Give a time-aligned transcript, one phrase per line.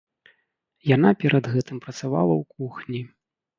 [0.95, 3.07] Яна перад гэтым працавала ў кухні.